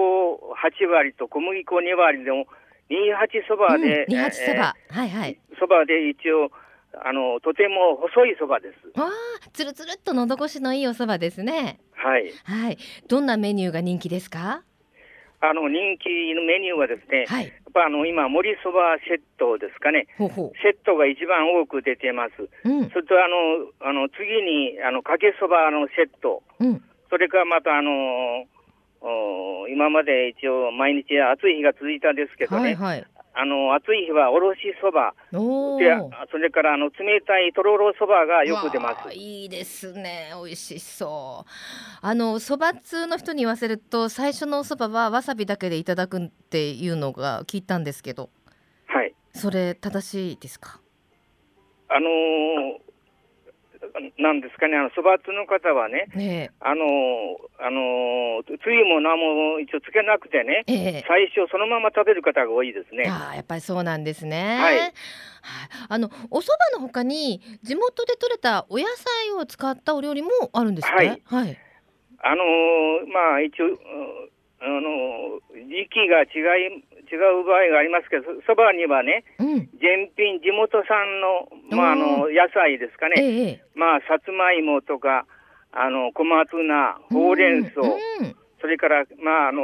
[0.57, 2.45] 8割と小麦粉2割でも
[2.89, 6.51] 28そばで、うん、28そば、えー、はいはいそばで一応
[7.03, 8.75] あのとても細いそばです。
[8.95, 9.11] ああ、
[9.51, 11.79] つるつるっと喉越しのいいおそばですね。
[11.93, 12.31] はい。
[12.45, 12.77] はい。
[13.09, 14.63] どんなメニューが人気ですか？
[15.49, 20.07] あの人気のメニューはですね、はい、やっぱあの今、盛りそばセットですかね。
[20.17, 27.91] ほうほう、セットが一番多く出てます、うん、それとあのあの次にあのかけそばのセット、うん、それからまたあの
[29.69, 33.05] 今まで一応、毎日暑い日が続いたんですけどね、はいはい、
[33.37, 35.13] あの暑い日はおろしそば。
[35.31, 35.37] で
[36.31, 39.13] それからあの冷たいとろろそばがよく出ます。
[39.13, 40.31] いいですね。
[40.33, 41.49] 美味しそう。
[42.01, 48.29] あのそば通の人に言わせると最初のおそばはわさびだけでいただくっていうのが聞いたんですけど。
[48.87, 49.13] はい。
[49.33, 50.79] それ正しいですか？
[51.89, 52.84] あのー
[54.17, 56.85] なんですかね、あの、そばつの方はね、ねあの、
[57.59, 63.05] あの、つゆも何も一応つけなくてね、え最初そのまま食べる方が多いですね。
[63.07, 64.57] あやっぱりそうなんですね。
[64.59, 64.93] はい。
[65.89, 71.57] あの、お蕎麦のほかに、地元で採れたお野菜を使ったお料理もあるんですか、はい、はい。
[72.19, 72.43] あの
[73.13, 73.77] まあ、一応、
[74.61, 85.25] あの時期が違い違う場合がありますけど、そばにはね、うん、全品地元産の,、まあ、あの野菜ですかね、ええ、まあ、さつまいもとか、
[85.71, 87.81] あの小松菜、ほうれん草、
[88.61, 89.61] それから、まあ、あの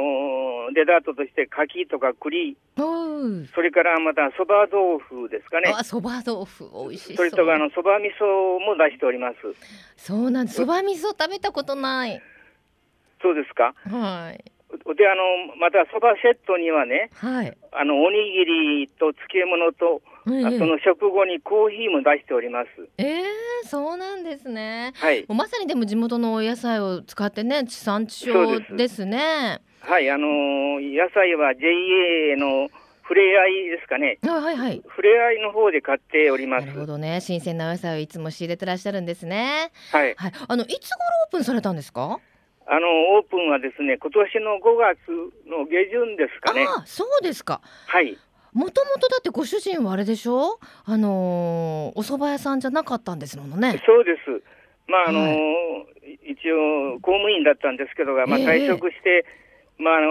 [0.74, 5.72] デザートとして柿とか栗、それからまたそば豆腐ですかね。
[5.74, 8.24] あ、そば豆腐、美味しいそれとかあのそば味噌
[8.60, 9.36] も出しております。
[9.96, 10.58] そうなんです。
[10.58, 12.22] そば味噌食べたことない。
[13.22, 13.74] そうですか？
[13.88, 14.51] はい。
[14.94, 18.44] で、あの、またそばセットにはね、はい、あの、おにぎ
[18.84, 22.68] りと漬物と、ええ、その食後にコーヒーも出しております。
[22.98, 24.92] ええー、そうなんですね。
[24.96, 25.24] はい。
[25.28, 29.60] まさにでも地元のお野菜を使ってね、地産地消ですね。
[29.84, 32.68] すはい、あのー、野菜は JA の
[33.02, 34.18] ふれあいですかね。
[34.26, 34.82] あはいはい。
[34.86, 36.66] ふれあいの方で買っております。
[36.66, 37.20] なるほどね。
[37.20, 39.72] 新鮮なお野菜をいつも仕入れてらっしゃるんですね。
[39.90, 40.14] はい。
[40.16, 40.32] はい。
[40.48, 40.78] あのいつ頃
[41.26, 42.20] オープンされたんですか？
[42.72, 44.96] あのオープンはですね、今年の5月
[45.44, 46.64] の下旬ですかね。
[46.66, 47.60] あそうですか。
[47.86, 48.16] はい。
[48.54, 50.58] もともとだってご主人はあれでしょ？
[50.86, 53.82] あのー、お蕎麦屋さんじゃなかったんですものね。
[53.84, 54.42] そうです。
[54.88, 55.34] まああのーは
[56.24, 59.26] い、一応公務員だったんですけどが、まあ、退職して、
[59.78, 60.06] えー、まああの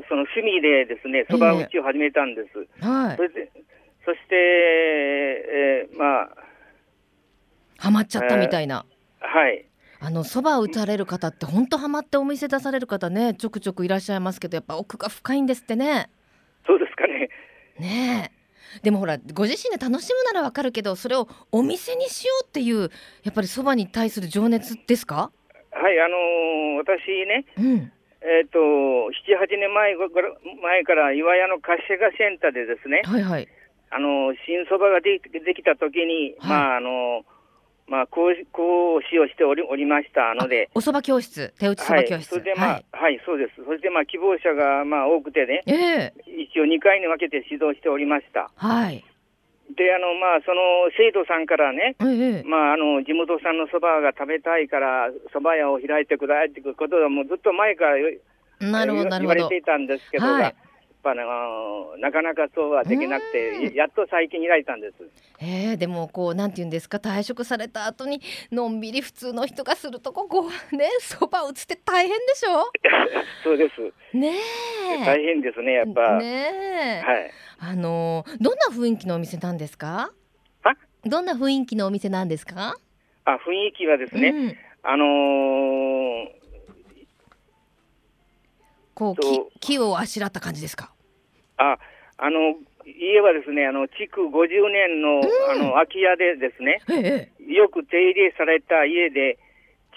[0.00, 2.48] ー、その趣味でですね、蕎麦打ちを始めたんです。
[2.80, 3.16] えー、はい。
[3.16, 3.52] それで
[4.06, 6.28] そして、えー、まあ。
[7.76, 8.86] ハマっちゃったみたいな。
[9.20, 9.66] はい。
[10.06, 16.08] あのそば打たれる方って本当ハマってお店出される方ねちょくちょくいらっしゃいますけどやっぱ奥が深いんですってね。
[16.64, 17.28] そうですかね。
[17.80, 18.80] ねえ。
[18.84, 22.82] でもほらご自身で楽しむならわかるけどそれをお店にしようっていう
[23.24, 25.32] やっぱりそばに対する情熱ですか？
[25.72, 27.92] はいあのー、私ね、うん、
[28.22, 29.96] えっ、ー、と、7、8年前
[30.62, 33.48] 前から岩屋の活性化センターでですね、はいはい。
[33.90, 37.24] あの、新そばがでできたときに、はい、まあ、あの、
[37.88, 40.34] まあ、講講師をしておりおりました。
[40.34, 43.64] ので、おそば教室、手打ちそば教室、はい、それでまあ、はい、はい、そうです。
[43.64, 48.50] そしてまあ、希望者がまあ多くてね、えー、一応2回に分けて指導しておりました。
[48.56, 49.04] はい。
[49.74, 57.96] で、あの、まあ、その生徒さんからね、えー、まあ、あの、地元産のそばが食べたいから、そば屋を開いてくださいってことは、もうずっと前から
[58.60, 60.54] なるほど言われていたんですけど、はい、
[61.06, 61.22] ぱね、
[62.00, 64.94] なかなかそうはできなくて、やっと最近開いたんです。
[65.40, 72.70] えー、でもこうなんて言うんですか退職された後にのんびり普通の人がするとここうねそば打つって大変でしょ？
[73.44, 74.16] そうです。
[74.16, 74.32] ね
[75.04, 76.18] 大変ですねやっぱ。
[76.18, 77.30] ねはい。
[77.58, 80.10] あのどんな雰囲気のお店なんですか？
[81.04, 82.76] どんな雰囲気のお店なんですか？
[83.24, 86.28] あ雰囲気はですね、うん、あのー、
[88.94, 90.92] こう木木をあしらった感じですか？
[91.56, 91.78] あ、
[92.18, 99.38] あの、家はですね、あの、築50年の、うん、あの、空き家でですね、ええ、よく手入れされた家で、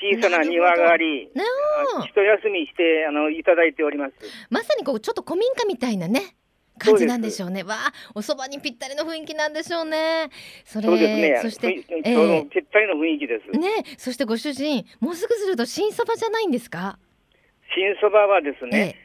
[0.01, 1.29] 小さな庭があり、
[2.07, 4.13] 一休みして、あの、いただいております。
[4.49, 6.35] まさにこう、ちょっと古民家みたいなね。
[6.79, 7.63] 感じなんでしょうね。
[7.63, 10.29] わあ、お蕎麦にぴったりの雰囲気なんでしょうね。
[10.63, 11.39] それ、そうですね。
[11.41, 11.67] そして、
[12.05, 13.51] えー、ぴったりの雰囲気です。
[13.51, 13.67] ね、
[13.97, 16.97] そしてご主人、もうすぐすると新蕎麦じゃないんですか？
[17.75, 18.95] 新蕎麦はですね、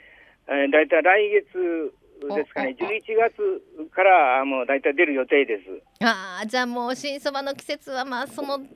[0.47, 1.93] えー、えー、だいたい来月
[2.28, 2.84] ですかね、11
[3.18, 6.04] 月からもう大体出る予定です。
[6.04, 8.68] ああ、じゃあもう新そばの季節は、まあ、そのね、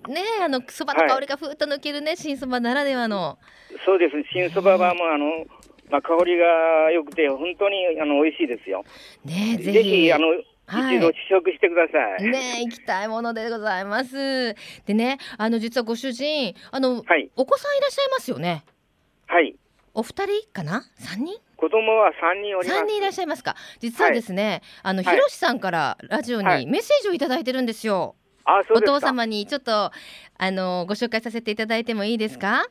[0.42, 3.38] あのそばの香りがふっと抜けるね、はい、新そばならではの。
[3.84, 5.46] そうです、新そばはもう、あの、
[5.90, 8.84] まあ、香りが良くて、本当にあの美味しいですよ。
[9.24, 10.26] ねぜひあの
[10.70, 12.30] 一度試食してください。
[12.30, 14.54] ね行きたいものでございます。
[14.84, 18.64] でね、あの実はご主人、あの、はい、お子さんいらっしゃいますよね？
[19.26, 19.56] はい。
[19.94, 21.38] お二人かな、三人？
[21.58, 22.78] 子供は三人おります。
[22.78, 23.56] 三人いらっしゃいますか？
[23.80, 28.14] 実はですね、はい、あの、ひろしさんからラジオにメッセージを頂いてるんですよ。
[28.44, 29.90] はい、お父様にちょっと
[30.38, 32.64] あのご紹介させていただいてもいいですか？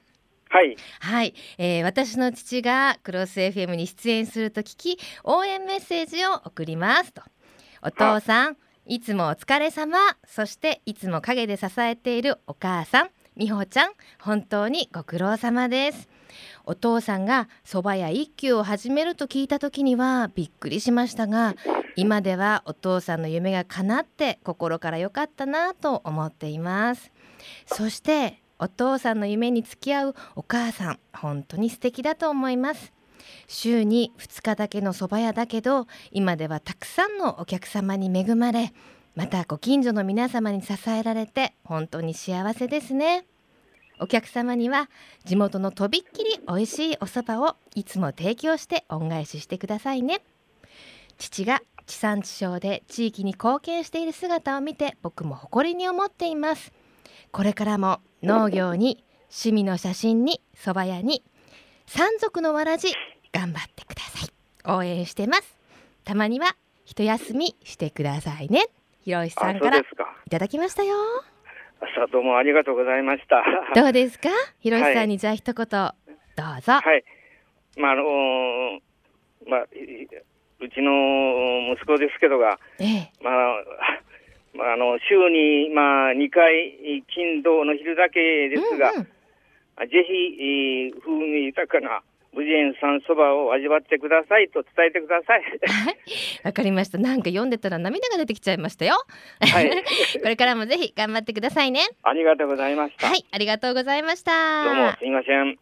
[0.49, 0.77] はい。
[1.01, 7.21] はい、えー、私の父がクロス FM に出演すると聞き応援メッセージを送りますと。
[7.81, 9.97] お父さん、いつもお疲れ様。
[10.25, 16.07] そしていつも陰で支えているお母さん、美穂ちゃん、本当にご苦労様です。
[16.65, 21.55] お父さんが蕎麦屋一休を始めると聞いた時にはびっくりしましたが
[21.95, 27.11] 今ではお父さんの夢が叶って心から良かったなと思っています
[27.65, 32.93] そしてお父さんの夢に付き合うお母さん本当に素敵だと思います
[33.47, 38.73] 週に2日だけの蕎麦屋だけど今ではたくさんのお客様に恵まれ
[39.15, 43.25] またご近所の皆様に支えられて本当に幸せですね。
[43.99, 44.89] お客様には
[45.25, 50.21] 地元のとびっきり美味しいお蕎麦をいつも提供して恩返ししてくださいね。
[51.17, 56.71] 父が地産地消で地域に貢献している姿を見て僕も誇りに思っています。
[57.31, 61.23] これからも農業に趣味の写真に蕎麦屋に
[61.87, 62.93] 山賊のわらじ
[63.31, 64.73] 頑張ってください。
[64.73, 65.57] 応援してます。
[66.03, 66.55] たまには
[66.85, 68.65] 一休みしてくださいね。
[69.03, 69.83] ひろしさんからい
[70.29, 70.95] ただきましたよ
[71.79, 73.43] 朝どうもありがとうございました。
[73.75, 76.71] どうですか、ひろしさんにじゃあ一言、どうぞ。
[76.73, 77.03] はい。
[77.77, 78.79] まああのー、
[79.47, 79.61] まあ
[80.59, 83.33] うちの息子ですけどが、ええ、まあ。
[84.57, 86.73] まあ、あの週に、まあ、2回、
[87.13, 92.01] 金土の昼だけですが、うんうん、ぜひ、風味豊かな
[92.37, 92.73] 無縁ん
[93.07, 95.41] そばを味わってくださいと伝えてください。
[96.45, 96.99] わかりました。
[96.99, 98.93] なんか読んでたら涙が出てきちゃいましたよ。
[99.41, 99.71] はい。
[100.21, 101.81] これからもぜひ頑張ってくださいね。
[102.03, 103.07] ありがとうございました。
[103.07, 104.65] はい、ありがとうございました。
[104.65, 105.57] どうもすみません。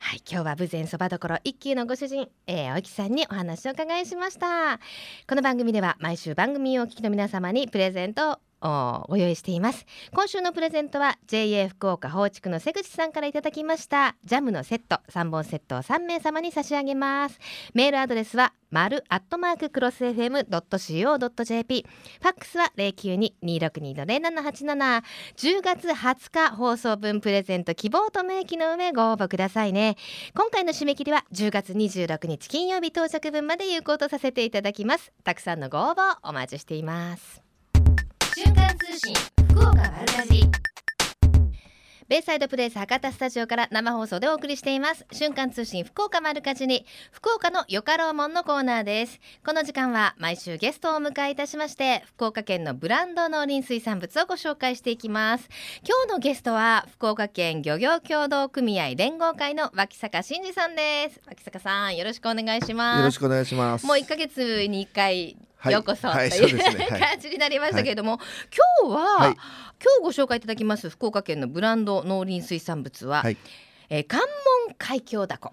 [0.00, 4.80] はい、今日は豊前そばどころ一級のご主人、えー、青木さんにお話を伺いしました。
[5.28, 9.86] この番組では毎週番組をお聞きの皆様にプレゼントご用意しています。
[10.12, 14.16] 今週のプレゼントは JA 福岡放築の瀬口さんからいただきました。
[14.24, 17.38] ジャムのセット3本セットを3名様に差し上げます。
[17.74, 21.86] メールアドレスは丸アットマーククロス FM.co.jp
[22.20, 25.02] ファックスは092-262-0787
[25.36, 29.96] 10月20日放送分プレゼント希望と明記の上ご応募くださいね。
[30.34, 35.12] 今回の締め切りは10月26日金曜日到着分まで有効とさせていただきます。
[35.24, 37.47] たくさんのご応募お待ちしています。
[38.38, 39.12] 瞬間通信
[39.50, 40.48] 福岡丸かじ
[42.06, 45.04] ベイサイドプレイス博多スタジオから生放送でお送りしています。
[45.10, 49.18] 瞬間通信福岡丸かじに福岡のよかろうもんのコーナーです。
[49.44, 55.48] この時間は毎週ゲストをお迎えいたしまして福岡県のブランド農林水産物をご紹介していきます。
[55.84, 61.20] 今日のゲストは福岡県漁業協同組合連合会の脇坂真二さんです。
[61.26, 62.98] 脇坂さんよろしくお願いします。
[63.00, 63.84] よろしくお願いします。
[63.84, 65.36] もう1ヶ月に1回
[65.70, 68.20] ようこそ、はい、という、はい、感じになりましたけれども、はい、
[68.82, 73.36] 今日は、今日ご紹介いただきます福岡県のブランド農林水産物は、はい、
[73.90, 74.20] えー、関
[74.66, 75.52] 門海峡ダコ。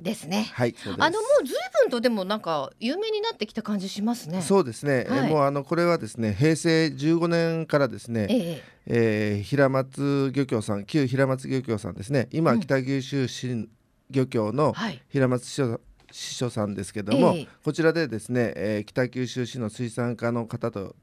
[0.00, 0.48] ですね。
[0.54, 4.40] はい、あのもうずいぶんとでもなんか有名になってきた感じしますね。
[4.40, 5.06] そうですね。
[5.08, 8.62] はい、もうあのこれはですね平成15年からですね、ええ。
[8.86, 12.28] えー、平松漁協さん旧平松漁協さんですね。
[12.32, 13.68] 今、北九州市
[14.10, 14.74] 漁協の
[15.10, 15.62] 平松市
[16.10, 20.96] 所司書さんですけども、えー、こちらでですね、えー、北九州市の水産課の方と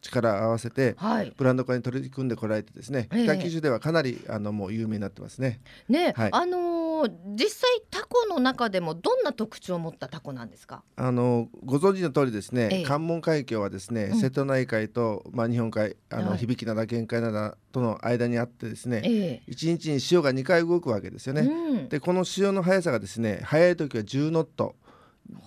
[0.00, 5.60] 力を合わせて、はい、ブランド化に取り組んでこられてですね、えー、北九州ではかなりあのもう有名になってますね。
[5.88, 10.82] ね、はい、あのー、実際タコの中でもどんな特徴を持ったタコなんですか？
[10.96, 21.42] あのご存知の通りですね、えー、関門海峡はですね、うん、瀬戸内海とまあ日本海あの、はい、響灘限界灘との間にあってですね、一、日に潮が2回動くわけですよね。
[21.42, 24.74] うん、でこの潮の速さがですね速い時は10ノット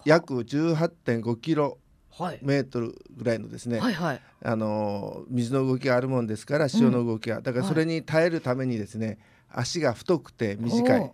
[0.05, 1.77] 約18.5キロ
[2.41, 9.17] メートルぐらいのですね、はいはい、あの水の動きがあるもんですから潮の動きが、うん、だからそれに耐えるためにですね
[9.49, 11.11] 足が太くて短い。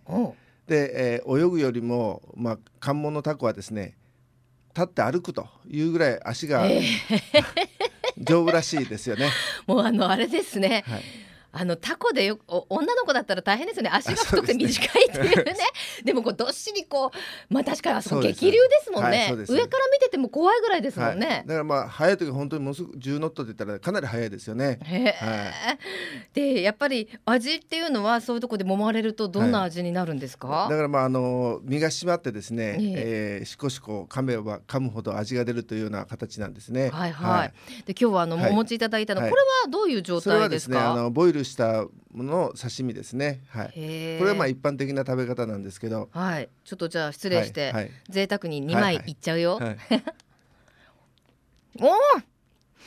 [0.66, 3.96] で、えー、泳ぐよりも、まあ、関門のタコはですね
[4.74, 6.84] 立って歩くというぐらい足が、えー、
[8.18, 9.28] 丈夫らしいですよね。
[9.66, 11.02] もうあのあれですね、はい
[11.52, 13.90] あのタコでよ女の子だったら大変ですよね。
[13.92, 15.56] 足が太くて短いっていうね。
[16.04, 25.78] でもこうどっしりこうまあ確かにあそこ激流ですもんね、はい、上から見てても怖いぐらいですもんね、はい、だからまあ速い時本当にものすごく10ノットって言ったらかなり速いですよね、はい、
[26.34, 33.40] でやっぱり味っていうのはそういうところで揉まれるとどんな味になるんですか、だからまああの身が締まってですね、ええ。
[33.42, 36.90] ー、しこしこ噛めば噛むほど味が出るというような形なんですね。
[36.90, 37.52] はいはい、
[37.86, 43.42] で今日はあの、お持ちいただいたの、これはどういう状態ですか、ね、あのボイルしたものの刺身ですね。
[43.48, 43.66] はい。
[43.68, 46.10] これはまあ一般的な食べ方なんですけど。
[46.12, 46.48] はい。
[46.64, 49.56] ちょっとじゃあ失礼して、はいはい、贅沢に二枚いっちゃうよ。
[49.56, 49.76] はいはい、
[51.80, 51.90] おお、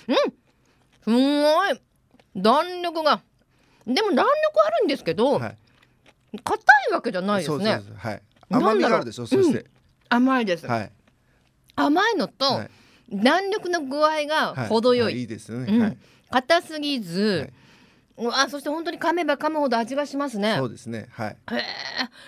[0.07, 0.15] うん、
[1.03, 1.81] すごい
[2.35, 3.21] 弾力が。
[3.85, 4.25] でも弾力
[4.65, 5.57] あるんですけど、硬、はい、
[6.89, 7.81] いわけじゃないですね。
[7.85, 8.21] すはい。
[8.49, 9.25] 甘みがあるでしょ。
[9.25, 9.65] そして、うん、
[10.09, 10.65] 甘いです。
[10.65, 10.91] はい。
[11.75, 12.69] 甘いのと、はい、
[13.11, 15.21] 弾力の具合が程よい。
[15.21, 15.79] いいですね。
[15.79, 15.97] はい。
[16.29, 17.51] 硬すぎず。
[18.17, 20.55] あそして本当に噛めば噛むほど味がしますね。
[20.57, 21.07] そうですね。
[21.11, 21.37] はい。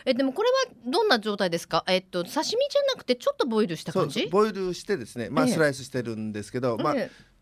[0.06, 1.84] えでもこれはどんな状態ですか？
[1.88, 4.28] えっと刺身じゃなくてちょっとボイルした感じ？
[4.28, 5.30] ボイルしてですね。
[5.30, 6.96] まあスライスしてるんですけど、えまあ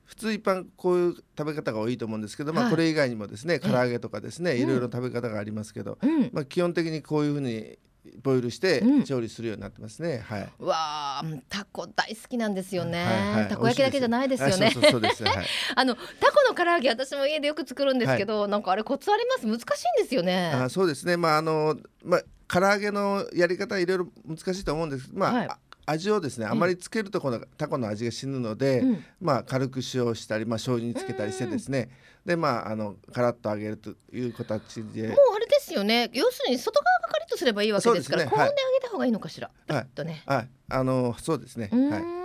[0.06, 7.80] 普通一般こういう食べ方が多いと思うんですけど、まあ、これ以外にもですね、唐揚げとかですね、いろいろ食べ方がありますけど、うん、まあ、基本的にこういうふうに
[8.22, 10.24] ボイルして調理するようになってますね。
[10.28, 10.50] はい。
[10.60, 13.04] わあ、タコ大好きなんですよね。
[13.04, 14.72] はいはい、たこ焼きだけじゃないですよね。
[14.72, 15.24] そうです。
[15.24, 19.48] はい、 あのタコの唐揚げ私も家でよく作るんですけど、はい、なんかあれコツあります？
[19.48, 20.52] 難しいんですよね。
[20.54, 21.18] あ、そうですね。
[21.18, 25.50] まああのまあ唐揚げのやり方いろいろ難しいと思うんですまあ、はい、
[25.88, 31.90] 味をですねあまりつけるとこのタコの味が死ぬので、うん、まあ軽く塩したりまあ醤油につけたりしてですね、
[32.26, 35.10] でまああのカラッと揚げるという形で。
[35.10, 36.10] もうあれですよね。
[36.14, 41.70] 要するに外側がカリッとすればいいわけですから、ね、高温で揚げた方がいいのかしら、はい、とね、はい、あのそうですね。
[41.72, 42.24] はい。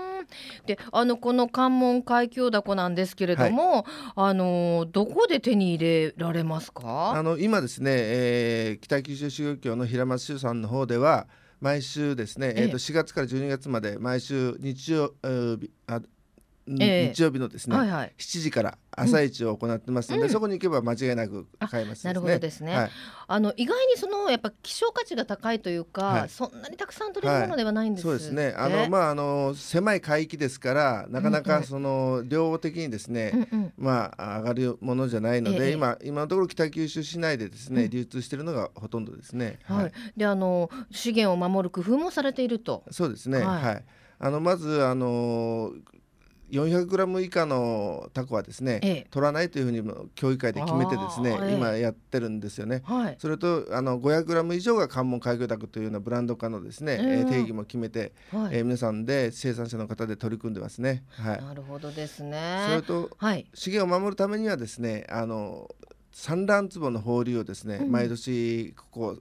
[0.67, 3.85] であのこの関門海峡ダコなんですけれども、はい、
[4.17, 7.13] あのどこで手に入れられますか？
[7.13, 11.27] あの今ですね、えー、北九州市漁協の平松州さんの方では
[11.61, 15.15] 毎週ですね、えー、と4月から12月まで毎週日曜
[15.59, 16.01] 日あ
[16.69, 22.77] 日曜日のですね、はいはい、7時から朝市を行ってますので、うん、そこに行けば間違いなく買えます、ね、なるほどですね。
[22.77, 22.91] はい、
[23.29, 28.55] あの意外にそのやっぱ希少価値が高いというか、はい、そんなにたくさん取れるものではないんです、はい、そうですね。
[28.57, 39.59] あのまああの狭い海域ですからなかなかその量的にですね、うんうん、まあ上がるものじゃないので、え今今のところ北九州市内でですね、うん、流通しているのがほとんどですね。
[39.65, 39.93] はい。
[40.17, 42.85] であの資源を守る工夫もされていると。
[42.91, 43.41] そうですね。
[43.41, 43.85] はい。
[44.21, 45.73] あのまずあの
[46.51, 49.83] 400g 以下のタコはですね、ええ、取らないというふうに
[50.15, 52.83] 協議会で決めてですね、え、今やってるんですよね。
[52.85, 61.05] はい、それとあの 500g 以上が関門開業タコというようなブランド化のですね、えー、定義も決めて、はい、えー、皆さんで生産者の方で取り組んでますね。
[61.11, 62.67] はい、なるほどですね。
[62.69, 65.69] それと、はい、資源を守るためにはですねあの
[66.19, 69.17] 産卵壺の放流をですね、うん、毎年ここ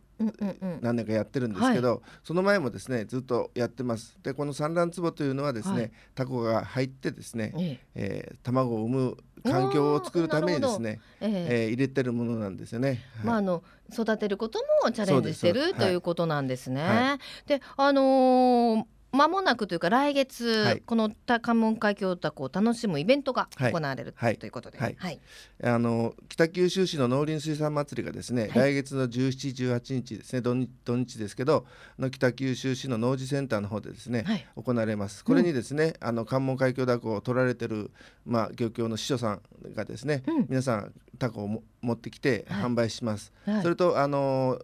[0.82, 4.18] 何年かやってるんですけど、はい、その前もですねずっとやってます。
[4.24, 8.32] でこの産卵壺というのはですね、はい、タコが入ってですね、ええ。
[8.34, 13.06] ー、卵を産む環境を作るためにですね、えー、えー、入れてるものなんですよね。
[13.18, 17.20] はい、まああの育てることもチャレンジしてるということなんですね。
[17.46, 25.20] であのーまもなくというか来月、はい、この関門海峡タコを楽しむイベントが行われる、はい、ということで、はい。
[25.64, 31.66] あの北九州市の農林水産祭りがですね、来月の17、18日ですね土日ですけど
[31.98, 35.24] の北九州市の農事センターの方でですね、行われます。
[35.24, 37.92] これにですね、うん、あの関門海峡タコを取られてる
[38.26, 39.42] まあ漁協の司書さん
[39.74, 43.32] がですね、うん、皆さんタコを持ってきて販売します。
[43.62, 44.60] それとあの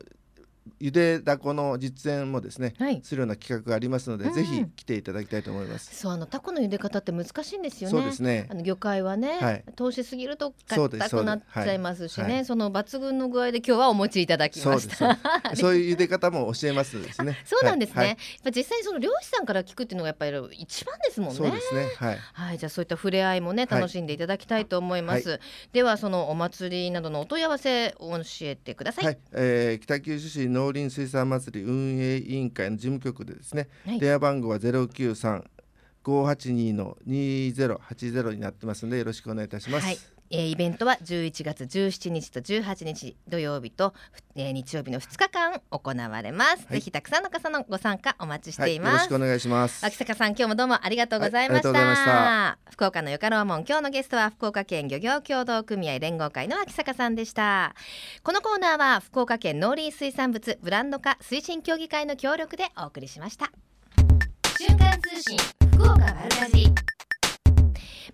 [0.79, 5.95] ゆでだこの実演もですね、はい、するような企画がありますので、うん、ぜひ来ていただきたいと思います。
[5.95, 7.97] そうあのタコの茹で方って難しいんですよね。
[7.97, 8.47] そうですね。
[8.49, 15.17] あの魚介はね、はい、通しすぎると硬くなっちゃいますしね、その抜群の具合で今日はお持ちいただきました。
[15.55, 17.37] そういう茹で方も教えますですね。
[17.45, 18.05] そうなんですね。
[18.05, 21.35] やっぱ実際にその漁師さんから聞くっていうのがやっぱり一番ですもんね。
[21.35, 21.91] そうですね。
[21.97, 22.17] はい。
[22.33, 25.39] はい、じゃあそういった触れ合いもね楽しんでいただきたいと思います。
[25.71, 29.05] ではそのお祭りなどのお問い合わせを教えてください。
[29.05, 35.43] はい、えー、北九州市農林水産祭り運営委員会の事務局でですね、はい、電話番号は093
[36.03, 39.85] 582の2080になってますのでよろしくお願いいたします。
[39.85, 43.93] はいえー、イベントは11月17日と18日土曜日と、
[44.35, 49.85] えー、日曜日の2日間行われます、はい、ぜひたくさんの方のご参加お待ちしています、はい、よろしくお願いします。
[49.85, 51.71] 秋坂さん今日もどうもありがとうございました。
[51.71, 57.75] はい、福岡のよかろうもん今日のゲストは福岡県漁業協同組合連合会の秋坂さんでした。
[58.23, 63.51] このコーナーは福岡県農林水産物ブランド化推進協議会の協力でお送りしました。
[64.57, 65.37] 瞬間通信
[65.73, 66.73] 福岡丸かじ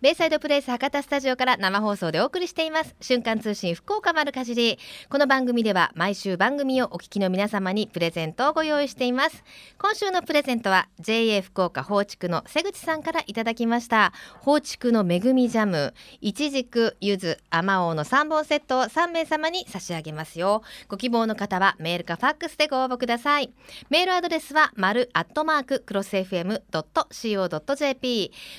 [0.02, 2.96] ベイサイドプレイス博多スタジオから生放送でお送りしています。
[3.02, 4.80] 瞬間通信福岡丸かじり。
[5.10, 9.44] この番組では毎週番組をお聞きの皆様にプレゼントをご用意しています。
[9.78, 14.14] 今週のプレゼントは JA 福岡放築の瀬口さんからいただきました。
[14.40, 15.94] 放築の恵みジャム。
[16.22, 20.62] 一軸じくゆずあまおうの3本セットを3名様に差し上げますよ。
[20.88, 23.52] ご希望の方はメールかファックスでご応募ください。
[23.90, 26.62] メールアドレスは丸アットマーククロス FM.co.jp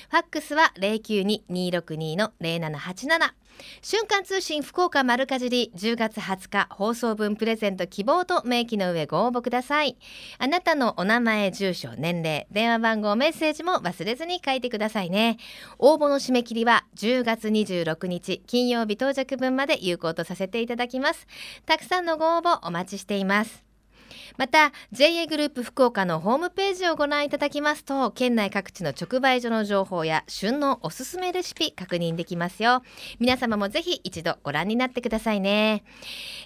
[0.09, 3.31] ファックスは0 9 2 02-262-0787
[3.81, 9.97] 瞬間通信福岡丸かじり10月20日放送分プレゼント希望と明記の上ご応募ください。
[10.39, 15.37] あなたのお名前住所年齢電話番号メッセージも忘れずに書いてくださいね。
[15.79, 21.27] 応募の締め切りは10月26日金曜日到着分まで有効とさせていただきます。
[21.65, 23.70] たくさんのご応募お待ちしています。
[24.37, 32.83] また JA グループ福岡のホームページをご覧いただきますと県内各地の直売所の情報や旬のおすすめレシピ確認できますよ。
[33.19, 35.83] 皆様もぜひ一度ご覧になってくださいね、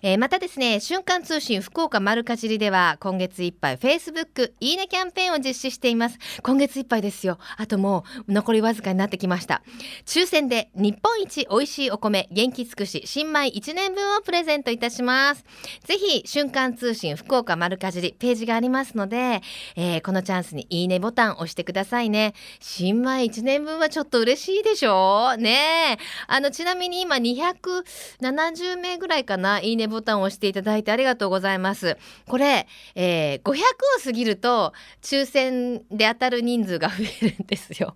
[0.01, 6.17] えー、またですね瞬間通信福岡丸かじりでは今月いっぱい Facebook いいねキャンペーンを実施しています。
[6.41, 7.37] 今月いっぱいですよ。
[7.57, 9.61] あともう残りわずかになってきました。
[10.05, 15.43] 抽選で日本一美味しいお米元気尽くし新米1年分をプレゼントいたします。
[15.85, 19.41] ぜひ瞬間通信福岡丸かじりページがありますので、
[19.75, 22.33] えー、このチャンスにいいねボタン押してくださいね。
[22.59, 25.33] 新米1年分はちょっと嬉しいでしょ？
[25.35, 25.97] うね
[26.27, 31.97] あのちなみに今270名ぐらいかないいねボタンを押していただいてありがとうございます。
[32.27, 33.61] これ、えー、500を
[34.03, 37.95] 過ぎると抽選で当たる人数が増えるんですよ。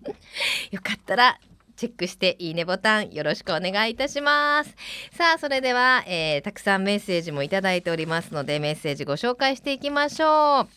[0.70, 1.38] よかったら
[1.80, 4.76] チェックしていいねボタンよろしくお願いいたします。
[5.16, 10.68] さあそれでは、えー、たくさんメッセージもいただいておりますのでメッセージご紹介していきましょう。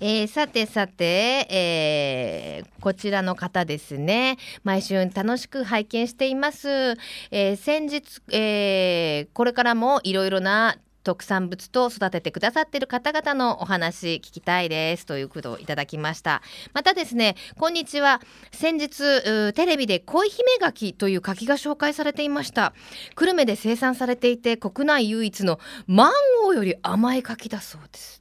[0.00, 4.38] えー、さてさて、えー、こちらの方ですね。
[4.64, 6.96] 毎週楽しく拝見しています、
[7.30, 16.42] えー、先日、えこれからもいろいろな特産物と育ててくださっている方々のお話聞きたいですということをいただきました。
[16.72, 18.20] またですねこんにちは。
[18.52, 22.74] 先日テレビで恋姫柿という柿が紹介されていました。
[23.14, 26.12] 久留米で生産されていて国内唯一のマン
[26.44, 28.20] ゴーより甘い柿だそうです。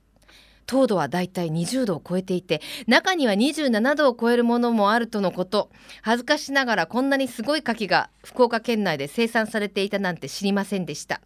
[0.66, 5.72] 糖度はだいたい20度を超えていて中には27度を超えるものもあるとのこと。
[6.04, 11.22] 恥ずかしながらこんなにすごい柿が福岡県内で生産されていたなんて知りませんでした。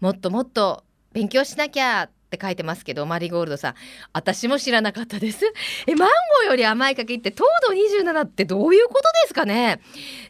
[0.00, 0.84] もっともっと
[1.16, 3.74] 勉強しなきゃって書いてますけどマリーゴールドさん。
[4.12, 5.46] 私も知らなかったです。
[5.86, 9.80] えマンゴーより甘い柿って糖度27ってどういうことですかね？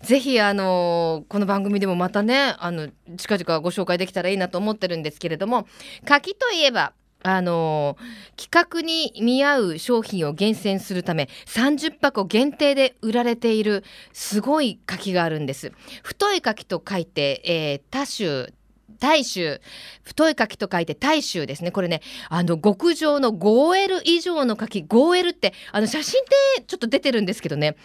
[0.03, 5.67] ぜひあのこの番組でもまたねあの近々ご紹介できたらいいなと思ってるんですけれども
[6.05, 6.93] 柿といえば
[7.25, 7.97] あの
[8.37, 13.83] 企画に見合う商品を厳選するため30箱限定で売られている
[14.13, 15.73] すごい柿があるんです。
[16.05, 18.55] 太い柿と書いて、えー、多種
[18.99, 19.61] 大衆
[20.03, 21.71] 太い柿と書いて大衆ですね。
[21.71, 26.25] これねあの極上の 5L 以上の柿 5L ってあの写真っ
[26.59, 27.77] てちょっと出てるんですけどね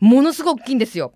[0.00, 1.12] ものすごく大きいんですよ。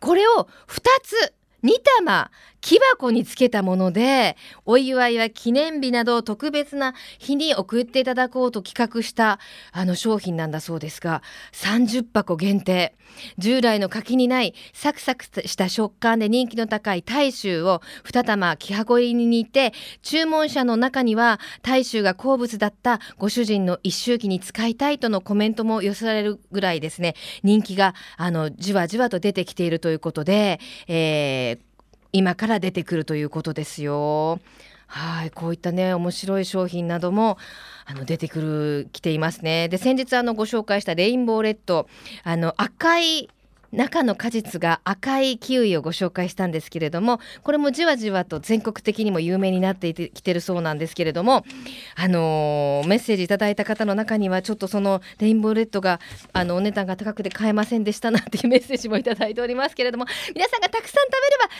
[0.00, 9.38] これを2つ2玉木箱につけたものでお祝いは記念日など特別な日に送っていただこうと企画した
[9.72, 12.94] あの商品なんだそうですが30箱限定。
[13.38, 27.14] 従来の柿にないサクサクした食感で人気の高い大衆を2玉木箱入りに似て注文者の中には大衆が好物だったご主人の一周忌に使いたいとのコメントも寄せられるぐらいですね。
[27.42, 31.69] 人気があのじわじわと出てきているということで、えー
[32.12, 34.40] 今から出てくるということですよ。
[34.86, 37.38] はいこういったね面白い商品なども
[37.86, 39.68] あの出てくる来ていますね。
[39.68, 41.88] で先日あのご紹介したレインボーレッド
[42.24, 43.28] あの赤い
[43.72, 51.44] 中の果実が赤いキウイをご紹介したんですけれどもこれもじわじわと全国的にも有名になってきてるそうなんですけれども、
[51.94, 56.00] あのー、メッセージいただいた方の中にはちょっとそのレインボーレッドが
[56.32, 61.12] あのお値段が高くて買えませんでしたなっていうメッセージもいただいておりますけれども皆さんがたくさん食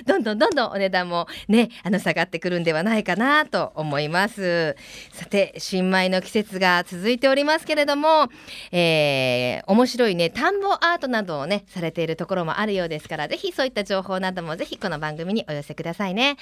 [0.06, 4.76] べればどんどんどんどんお値段もねあの下がってくるんではないかなと思います。
[5.12, 8.28] さて新米の季節が続いておりますけれども、
[8.72, 16.36] えー、面白いね田んぼアートなどをねされてているところもあるようですからぜひそういった情報などもぜひこの番組にお寄せくださいね。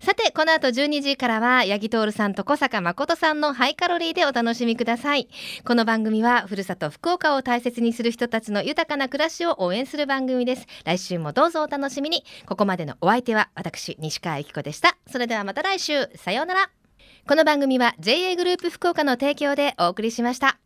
[0.00, 5.28] さてこの後12時からは八木徹さんと小坂誠さんのハイカロリーでお楽しみください。
[5.64, 10.66] この番組はふるさと福岡を大切にする人たちの豊かな暮らしを応援する番組です。
[10.84, 12.24] 来週もどうぞお楽しみに。
[12.46, 14.98] ここまでのお相手は私西川由紀子でした。
[15.10, 16.10] それではまた来週。
[16.16, 16.70] さようなら。
[17.26, 20.58] この番組は JA グループ福岡の提供でお送りしました。